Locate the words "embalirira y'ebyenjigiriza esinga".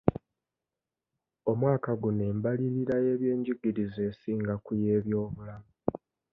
2.31-4.53